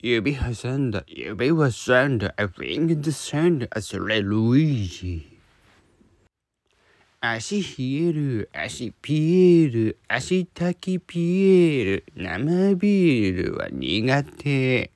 [0.00, 5.38] 指挟んだ、指は挟んだ、I think the sand, あ、それ、ルイージ。
[7.20, 14.92] 足冷える、足ピエール、足滝ピエール、生ビールは苦手。